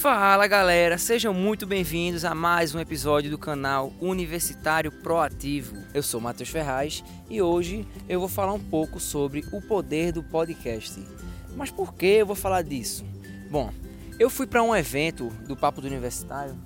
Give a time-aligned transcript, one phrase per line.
[0.00, 5.76] Fala galera, sejam muito bem-vindos a mais um episódio do canal Universitário Proativo.
[5.92, 10.22] Eu sou Matheus Ferraz e hoje eu vou falar um pouco sobre o poder do
[10.22, 11.06] podcast.
[11.54, 13.04] Mas por que eu vou falar disso?
[13.50, 13.70] Bom,
[14.18, 16.56] eu fui para um evento do Papo do Universitário,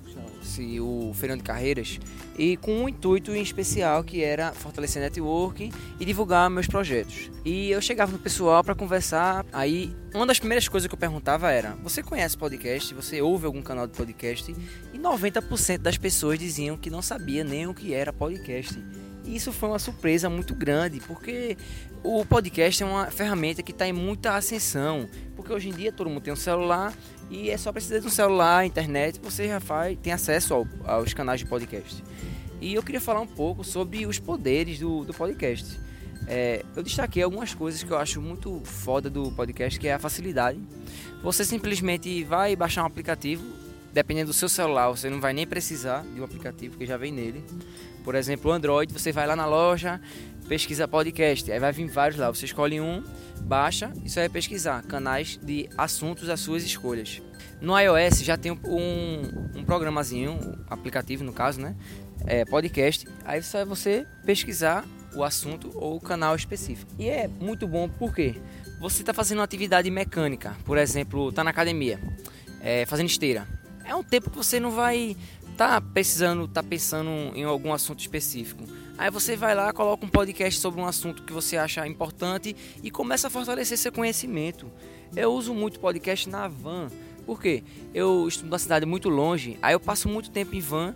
[0.45, 1.99] se o Feirão de Carreiras,
[2.37, 7.31] e com um intuito em especial que era fortalecer networking e divulgar meus projetos.
[7.43, 11.51] E eu chegava no pessoal para conversar, aí uma das primeiras coisas que eu perguntava
[11.51, 12.93] era: "Você conhece podcast?
[12.93, 14.55] Você ouve algum canal de podcast?"
[14.93, 18.81] E 90% das pessoas diziam que não sabia nem o que era podcast.
[19.25, 21.57] E isso foi uma surpresa muito grande, porque
[22.03, 26.09] o podcast é uma ferramenta que está em muita ascensão, porque hoje em dia todo
[26.09, 26.93] mundo tem um celular
[27.29, 31.13] e é só precisar de um celular, internet, você já faz, tem acesso ao, aos
[31.13, 32.03] canais de podcast.
[32.61, 35.79] E eu queria falar um pouco sobre os poderes do, do podcast.
[36.27, 39.99] É, eu destaquei algumas coisas que eu acho muito foda do podcast, que é a
[39.99, 40.59] facilidade.
[41.21, 43.43] Você simplesmente vai baixar um aplicativo,
[43.95, 47.13] dependendo do seu celular, você não vai nem precisar de um aplicativo que já vem
[47.13, 47.41] nele.
[48.03, 50.01] Por exemplo, o Android, você vai lá na loja,
[50.49, 53.01] pesquisa podcast, aí vai vir vários lá, você escolhe um,
[53.43, 57.21] baixa e só vai pesquisar canais de assuntos das suas escolhas.
[57.61, 59.21] No iOS já tem um,
[59.55, 61.73] um, programazinho, um aplicativo no caso, né?
[62.27, 64.83] É, podcast, aí só é você pesquisar
[65.15, 66.91] o assunto ou o canal específico.
[66.99, 68.35] E é muito bom porque
[68.77, 71.97] você está fazendo uma atividade mecânica, por exemplo, está na academia,
[72.59, 73.54] é, fazendo esteira.
[73.85, 75.15] É um tempo que você não vai
[75.55, 78.63] tá precisando, tá pensando em algum assunto específico.
[78.97, 82.91] Aí você vai lá, coloca um podcast sobre um assunto que você acha importante e
[82.91, 84.69] começa a fortalecer seu conhecimento.
[85.15, 86.89] Eu uso muito podcast na van.
[87.25, 87.63] Por quê?
[87.93, 90.95] Eu estudo numa cidade muito longe, aí eu passo muito tempo em van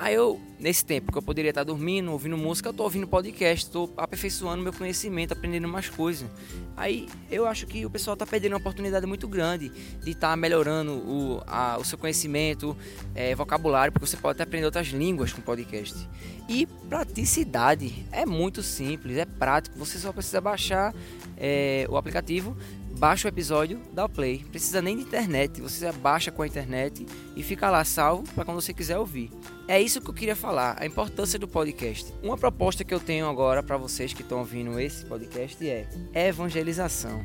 [0.00, 3.66] Aí eu, nesse tempo que eu poderia estar dormindo, ouvindo música, eu estou ouvindo podcast,
[3.66, 6.30] estou aperfeiçoando meu conhecimento, aprendendo mais coisas.
[6.76, 9.70] Aí eu acho que o pessoal está perdendo uma oportunidade muito grande
[10.04, 12.76] de estar tá melhorando o, a, o seu conhecimento,
[13.12, 16.08] é, vocabulário, porque você pode até aprender outras línguas com podcast.
[16.48, 20.94] E praticidade, é muito simples, é prático, você só precisa baixar
[21.36, 22.56] é, o aplicativo
[22.98, 24.44] baixa o episódio, dá o play.
[24.50, 28.60] Precisa nem de internet, você baixa com a internet e fica lá salvo para quando
[28.60, 29.30] você quiser ouvir.
[29.68, 32.12] É isso que eu queria falar, a importância do podcast.
[32.22, 37.24] Uma proposta que eu tenho agora para vocês que estão ouvindo esse podcast é evangelização.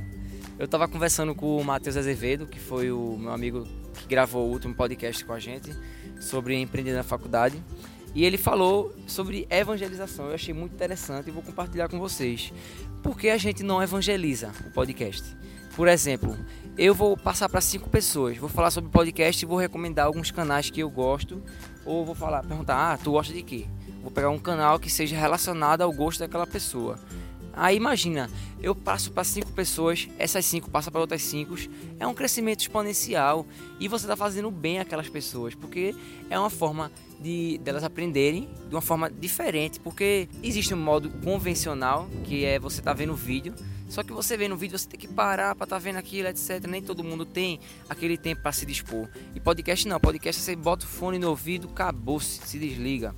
[0.59, 4.51] Eu estava conversando com o Matheus Azevedo, que foi o meu amigo que gravou o
[4.51, 5.75] último podcast com a gente
[6.19, 7.61] sobre empreender na faculdade.
[8.15, 10.27] E ele falou sobre evangelização.
[10.27, 12.53] Eu achei muito interessante e vou compartilhar com vocês.
[13.01, 15.35] Por que a gente não evangeliza o podcast?
[15.75, 16.37] Por exemplo,
[16.77, 20.69] eu vou passar para cinco pessoas, vou falar sobre podcast e vou recomendar alguns canais
[20.69, 21.41] que eu gosto,
[21.83, 23.65] ou vou falar, perguntar, ah, tu gosta de quê?
[24.01, 26.99] Vou pegar um canal que seja relacionado ao gosto daquela pessoa.
[27.55, 31.55] Aí imagina, eu passo para cinco pessoas, essas cinco passam para outras cinco,
[31.99, 33.45] é um crescimento exponencial
[33.79, 35.95] e você está fazendo bem aquelas pessoas, porque
[36.31, 42.09] é uma forma de delas aprenderem de uma forma diferente, porque existe um modo convencional
[42.23, 43.53] que é você tá vendo o vídeo,
[43.87, 46.27] só que você vê no vídeo você tem que parar para estar tá vendo aquilo,
[46.27, 46.65] etc.
[46.67, 49.07] Nem todo mundo tem aquele tempo para se dispor.
[49.35, 53.13] E podcast não, podcast você bota o fone no ouvido, acabou, se, se desliga.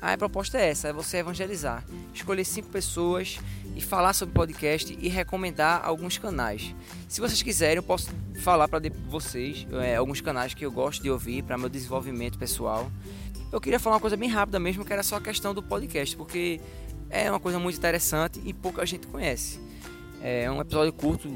[0.00, 3.38] A proposta é essa, é você evangelizar, escolher cinco pessoas
[3.74, 6.74] e falar sobre podcast e recomendar alguns canais.
[7.08, 8.10] Se vocês quiserem, eu posso
[8.40, 12.90] falar para vocês é, alguns canais que eu gosto de ouvir para meu desenvolvimento pessoal.
[13.50, 16.16] Eu queria falar uma coisa bem rápida mesmo, que era só a questão do podcast,
[16.16, 16.60] porque
[17.10, 19.58] é uma coisa muito interessante e pouca gente conhece.
[20.20, 21.28] É um episódio curto,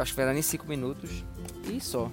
[0.00, 1.24] acho que vai dar nem 5 minutos.
[1.70, 2.10] E só.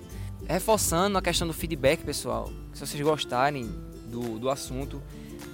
[0.47, 2.51] Reforçando a questão do feedback, pessoal.
[2.73, 3.69] Se vocês gostarem
[4.07, 5.01] do, do assunto,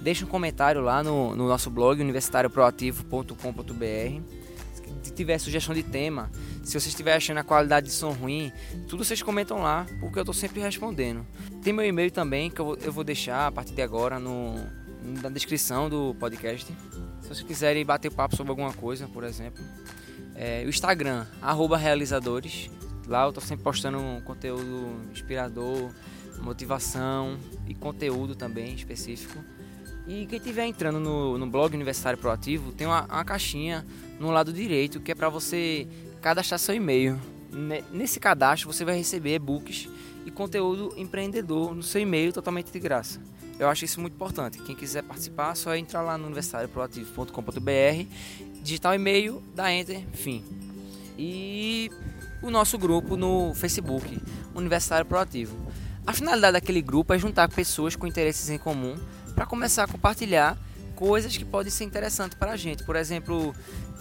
[0.00, 4.22] deixe um comentário lá no, no nosso blog universitárioproativo.com.br.
[5.02, 6.30] Se tiver sugestão de tema,
[6.62, 8.52] se vocês estiverem achando a qualidade de som ruim,
[8.88, 11.26] tudo vocês comentam lá, porque eu estou sempre respondendo.
[11.62, 14.54] Tem meu e-mail também, que eu vou, eu vou deixar a partir de agora no,
[15.22, 16.66] na descrição do podcast.
[17.20, 19.62] Se vocês quiserem bater papo sobre alguma coisa, por exemplo.
[20.34, 21.26] É, o Instagram,
[21.78, 22.70] realizadores.
[23.06, 25.90] Lá eu tô sempre postando conteúdo inspirador,
[26.40, 27.36] motivação
[27.66, 29.42] e conteúdo também específico.
[30.10, 33.86] E quem estiver entrando no, no blog Universitário Proativo, tem uma, uma caixinha
[34.18, 35.86] no lado direito que é para você
[36.20, 37.16] cadastrar seu e-mail.
[37.92, 39.88] Nesse cadastro você vai receber e-books
[40.26, 43.20] e conteúdo empreendedor no seu e-mail totalmente de graça.
[43.56, 44.58] Eu acho isso muito importante.
[44.62, 48.04] Quem quiser participar, só entrar lá no universitárioproativo.com.br
[48.64, 50.44] digitar o e-mail, dá enter, fim.
[51.16, 51.88] E
[52.42, 54.20] o nosso grupo no Facebook,
[54.56, 55.56] Universitário Proativo.
[56.04, 58.96] A finalidade daquele grupo é juntar pessoas com interesses em comum
[59.40, 60.54] para começar a compartilhar
[60.94, 62.84] coisas que podem ser interessantes para a gente.
[62.84, 63.54] Por exemplo,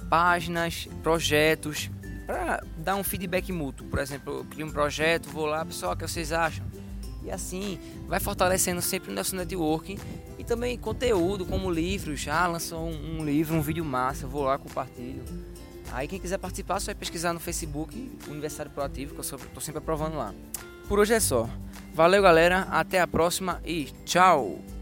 [0.09, 1.89] páginas, projetos,
[2.27, 3.87] para dar um feedback mútuo.
[3.87, 6.65] Por exemplo, eu crio um projeto, vou lá, pessoal, o que vocês acham?
[7.23, 9.97] E assim vai fortalecendo sempre o nosso networking
[10.37, 12.27] e também conteúdo como livros.
[12.27, 15.23] Ah, lançou um, um livro, um vídeo massa, eu vou lá, compartilho.
[15.93, 19.77] Aí quem quiser participar, só vai pesquisar no Facebook Universitário Proativo, que eu estou sempre
[19.77, 20.33] aprovando lá.
[20.89, 21.49] Por hoje é só.
[21.93, 22.67] Valeu, galera.
[22.69, 24.78] Até a próxima e tchau!